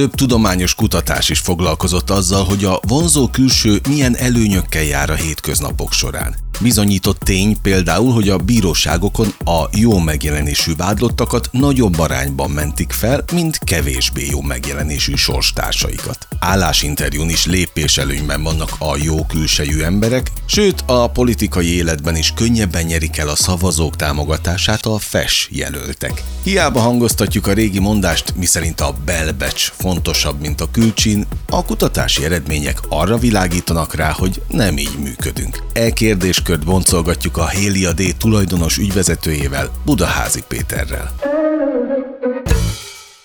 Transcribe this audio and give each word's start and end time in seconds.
több 0.00 0.14
tudományos 0.14 0.74
kutatás 0.74 1.28
is 1.28 1.38
foglalkozott 1.38 2.10
azzal, 2.10 2.44
hogy 2.44 2.64
a 2.64 2.80
vonzó 2.88 3.28
külső 3.28 3.80
milyen 3.88 4.16
előnyökkel 4.16 4.82
jár 4.82 5.10
a 5.10 5.14
hétköznapok 5.14 5.92
során. 5.92 6.34
Bizonyított 6.60 7.18
tény 7.18 7.56
például, 7.62 8.12
hogy 8.12 8.28
a 8.28 8.38
bíróságokon 8.38 9.34
a 9.44 9.68
jó 9.72 9.98
megjelenésű 9.98 10.74
vádlottakat 10.76 11.48
nagyobb 11.52 11.98
arányban 11.98 12.50
mentik 12.50 12.92
fel, 12.92 13.24
mint 13.32 13.58
kevésbé 13.58 14.26
jó 14.30 14.40
megjelenésű 14.40 15.14
sorstársaikat. 15.14 16.29
Állásinterjún 16.40 17.28
is 17.28 17.46
lépéselőnyben 17.46 18.42
vannak 18.42 18.70
a 18.78 18.96
jó 19.02 19.24
külsejű 19.24 19.82
emberek, 19.82 20.30
sőt 20.46 20.82
a 20.86 21.10
politikai 21.10 21.76
életben 21.76 22.16
is 22.16 22.32
könnyebben 22.32 22.82
nyerik 22.82 23.18
el 23.18 23.28
a 23.28 23.36
szavazók 23.36 23.96
támogatását 23.96 24.86
a 24.86 24.98
FES 24.98 25.48
jelöltek. 25.50 26.22
Hiába 26.42 26.80
hangoztatjuk 26.80 27.46
a 27.46 27.52
régi 27.52 27.78
mondást, 27.78 28.36
miszerint 28.36 28.80
a 28.80 28.94
belbecs 29.04 29.70
fontosabb, 29.70 30.40
mint 30.40 30.60
a 30.60 30.70
külcsin, 30.70 31.26
a 31.48 31.64
kutatási 31.64 32.24
eredmények 32.24 32.78
arra 32.88 33.16
világítanak 33.16 33.94
rá, 33.94 34.10
hogy 34.10 34.42
nem 34.48 34.78
így 34.78 34.98
működünk. 35.02 35.62
E 35.72 35.90
kérdéskört 35.90 36.64
boncolgatjuk 36.64 37.36
a 37.36 37.48
Hélia 37.48 37.92
D 37.92 38.16
tulajdonos 38.18 38.78
ügyvezetőjével, 38.78 39.70
Budaházi 39.84 40.42
Péterrel. 40.48 41.12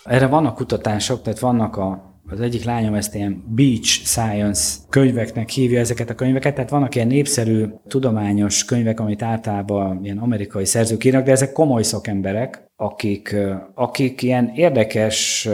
Erre 0.04 0.28
vannak 0.28 0.56
kutatások, 0.56 1.22
tehát 1.22 1.40
vannak 1.40 1.78
a 1.78 2.15
az 2.28 2.42
egyik 2.42 2.64
lányom 2.64 2.94
ezt 2.94 3.16
ilyen 3.16 3.44
beach 3.48 3.84
science 3.84 4.78
könyveknek 4.90 5.50
hívja 5.50 5.80
ezeket 5.80 6.10
a 6.10 6.16
könyveket, 6.16 6.56
tehát 6.56 6.70
vannak 6.70 6.96
ilyen 6.96 7.08
népszerű 7.08 7.66
tudományos 7.88 8.66
könyvek, 8.66 9.00
amit 9.00 9.22
általában 9.22 10.04
ilyen 10.04 10.18
amerikai 10.18 10.66
szerzők 10.66 11.04
írnak, 11.04 11.26
de 11.26 11.32
ezek 11.32 11.52
komoly 11.52 11.84
szakemberek, 11.84 12.72
akik, 12.76 13.36
akik 13.74 14.22
ilyen 14.22 14.52
érdekes 14.56 15.50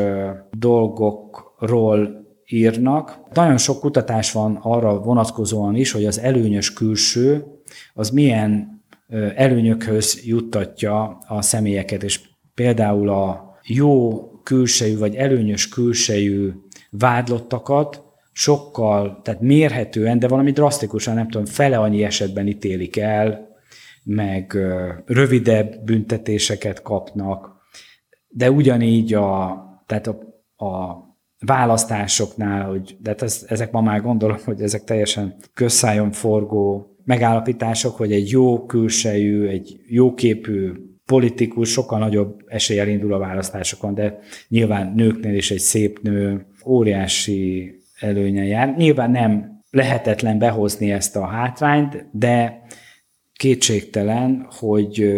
dolgokról 0.51 2.25
írnak. 2.45 3.19
Nagyon 3.33 3.57
sok 3.57 3.79
kutatás 3.79 4.31
van 4.31 4.59
arra 4.61 4.99
vonatkozóan 4.99 5.75
is, 5.75 5.91
hogy 5.91 6.05
az 6.05 6.19
előnyös 6.19 6.73
külső 6.73 7.45
az 7.93 8.09
milyen 8.09 8.81
előnyökhöz 9.35 10.21
juttatja 10.25 11.17
a 11.27 11.41
személyeket, 11.41 12.03
és 12.03 12.19
például 12.53 13.09
a 13.09 13.55
jó 13.63 14.21
külsejű 14.43 14.97
vagy 14.97 15.15
előnyös 15.15 15.69
külsejű 15.69 16.51
vádlottakat 16.89 18.03
sokkal, 18.31 19.19
tehát 19.23 19.41
mérhetően, 19.41 20.19
de 20.19 20.27
valami 20.27 20.51
drasztikusan, 20.51 21.13
nem 21.13 21.29
tudom, 21.29 21.45
fele 21.45 21.77
annyi 21.77 22.03
esetben 22.03 22.47
ítélik 22.47 22.97
el, 22.97 23.49
meg 24.03 24.57
rövidebb 25.05 25.83
büntetéseket 25.83 26.81
kapnak, 26.81 27.59
de 28.27 28.51
ugyanígy 28.51 29.13
a, 29.13 29.59
tehát 29.85 30.07
a, 30.07 30.19
a 30.65 30.99
választásoknál, 31.45 32.69
hogy, 32.69 32.97
de 32.99 33.09
hát 33.09 33.21
ez, 33.21 33.45
ezek 33.47 33.71
ma 33.71 33.81
már 33.81 34.01
gondolom, 34.01 34.37
hogy 34.45 34.61
ezek 34.61 34.83
teljesen 34.83 35.35
közszájon 35.53 36.11
forgó 36.11 36.95
megállapítások, 37.03 37.95
hogy 37.95 38.11
egy 38.11 38.29
jó 38.29 38.65
külsejű, 38.65 39.47
egy 39.47 39.79
jóképű 39.87 40.71
politikus 41.05 41.69
sokkal 41.69 41.99
nagyobb 41.99 42.41
eséllyel 42.47 42.87
indul 42.87 43.13
a 43.13 43.17
választásokon, 43.17 43.93
de 43.93 44.19
nyilván 44.47 44.93
nőknél 44.95 45.35
is 45.35 45.51
egy 45.51 45.59
szép 45.59 45.99
nő 46.01 46.45
óriási 46.65 47.75
előnye 47.99 48.43
jár. 48.43 48.75
Nyilván 48.77 49.11
nem 49.11 49.61
lehetetlen 49.69 50.37
behozni 50.37 50.91
ezt 50.91 51.15
a 51.15 51.25
hátrányt, 51.25 52.05
de 52.11 52.61
kétségtelen, 53.33 54.47
hogy, 54.59 55.11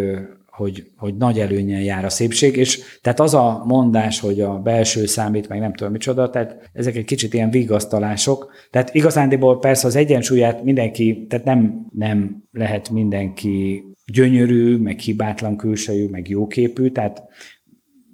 hogy, 0.46 0.84
hogy 0.96 1.16
nagy 1.16 1.38
előnyen 1.40 1.80
jár 1.80 2.04
a 2.04 2.08
szépség, 2.08 2.56
és 2.56 2.98
tehát 3.02 3.20
az 3.20 3.34
a 3.34 3.62
mondás, 3.66 4.20
hogy 4.20 4.40
a 4.40 4.58
belső 4.58 5.06
számít, 5.06 5.48
meg 5.48 5.58
nem 5.58 5.74
tudom 5.74 5.92
micsoda, 5.92 6.30
tehát 6.30 6.70
ezek 6.72 6.96
egy 6.96 7.04
kicsit 7.04 7.34
ilyen 7.34 7.50
vigasztalások, 7.50 8.52
tehát 8.70 8.94
igazándiból 8.94 9.58
persze 9.58 9.86
az 9.86 9.96
egyensúlyát 9.96 10.64
mindenki, 10.64 11.26
tehát 11.28 11.44
nem, 11.44 11.86
nem 11.92 12.42
lehet 12.52 12.90
mindenki 12.90 13.84
gyönyörű, 14.06 14.76
meg 14.76 14.98
hibátlan 14.98 15.56
külsejű, 15.56 16.08
meg 16.08 16.28
jóképű, 16.28 16.90
tehát 16.90 17.22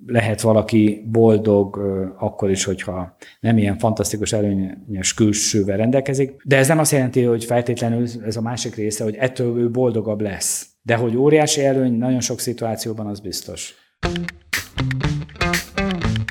lehet 0.06 0.40
valaki 0.40 1.06
boldog 1.10 1.76
akkor 2.18 2.50
is, 2.50 2.64
hogyha 2.64 3.16
nem 3.40 3.58
ilyen 3.58 3.78
fantasztikus 3.78 4.32
előnyös 4.32 5.14
külsővel 5.14 5.76
rendelkezik, 5.76 6.42
de 6.44 6.56
ez 6.56 6.68
nem 6.68 6.78
azt 6.78 6.92
jelenti, 6.92 7.22
hogy 7.22 7.44
feltétlenül 7.44 8.06
ez 8.24 8.36
a 8.36 8.40
másik 8.40 8.74
része, 8.74 9.04
hogy 9.04 9.14
ettől 9.14 9.58
ő 9.58 9.70
boldogabb 9.70 10.20
lesz. 10.20 10.66
De 10.82 10.94
hogy 10.94 11.16
óriási 11.16 11.64
előny 11.64 11.92
nagyon 11.92 12.20
sok 12.20 12.40
szituációban 12.40 13.06
az 13.06 13.20
biztos. 13.20 13.74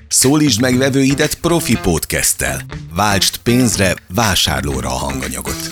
Szólítsd 0.07 0.61
meg 0.61 0.77
vevőidet 0.77 1.39
profi 1.41 1.77
podcasttel. 1.81 2.57
Váltsd 2.95 3.37
pénzre, 3.43 3.93
vásárlóra 4.15 4.87
a 4.87 4.99
hanganyagot. 5.05 5.69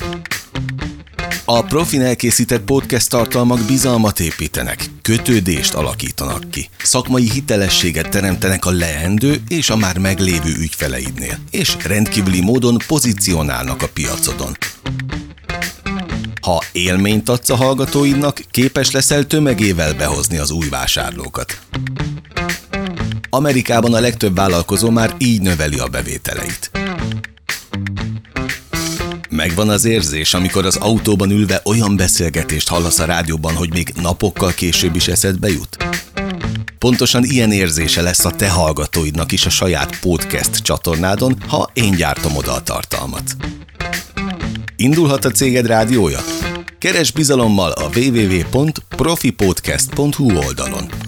A 1.50 1.64
profin 1.64 2.02
elkészített 2.02 2.62
podcast 2.62 3.10
tartalmak 3.10 3.60
bizalmat 3.60 4.20
építenek, 4.20 4.86
kötődést 5.02 5.74
alakítanak 5.74 6.52
ki, 6.52 6.70
szakmai 6.84 7.30
hitelességet 7.30 8.10
teremtenek 8.10 8.66
a 8.66 8.72
leendő 8.72 9.42
és 9.48 9.70
a 9.70 9.76
már 9.76 9.98
meglévő 9.98 10.56
ügyfeleidnél, 10.60 11.40
és 11.52 11.78
rendkívüli 11.84 12.42
módon 12.42 12.78
pozícionálnak 12.88 13.82
a 13.82 13.88
piacodon. 13.88 14.58
Ha 16.42 16.64
élményt 16.72 17.30
adsz 17.30 17.50
a 17.50 17.56
hallgatóidnak, 17.56 18.42
képes 18.52 18.92
leszel 18.92 19.28
tömegével 19.28 19.94
behozni 19.94 20.38
az 20.38 20.52
új 20.52 20.70
vásárlókat. 20.70 21.60
Amerikában 23.30 23.94
a 23.94 24.00
legtöbb 24.00 24.36
vállalkozó 24.36 24.90
már 24.90 25.16
így 25.18 25.42
növeli 25.42 25.80
a 25.80 25.88
bevételeit. 25.88 26.72
Megvan 29.48 29.70
az 29.70 29.86
érzés, 29.86 30.34
amikor 30.34 30.66
az 30.66 30.76
autóban 30.76 31.32
ülve 31.32 31.62
olyan 31.64 31.96
beszélgetést 31.96 32.68
hallasz 32.68 33.00
a 33.00 33.06
rádióban, 33.06 33.56
hogy 33.56 33.74
még 33.74 33.94
napokkal 34.02 34.54
később 34.54 34.96
is 34.96 35.08
eszedbe 35.08 35.50
jut? 35.50 35.78
Pontosan 36.78 37.24
ilyen 37.24 37.52
érzése 37.52 38.02
lesz 38.02 38.26
a 38.26 38.32
te 38.32 38.50
hallgatóidnak 38.50 39.32
is 39.32 39.46
a 39.46 39.50
saját 39.50 40.00
podcast 40.00 40.58
csatornádon, 40.58 41.36
ha 41.48 41.70
én 41.74 41.96
gyártom 41.96 42.36
oda 42.36 42.54
a 42.54 42.62
tartalmat. 42.62 43.36
Indulhat 44.76 45.26
a 45.26 45.32
céged 45.32 45.66
rádiója? 45.66 46.20
Keres 46.80 47.12
bizalommal 47.12 47.72
a 47.72 47.90
www.profipodcast.hu 47.96 50.38
oldalon. 50.38 51.07